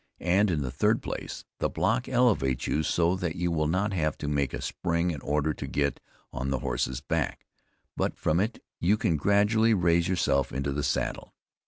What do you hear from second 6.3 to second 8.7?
on to the horse's back, but from it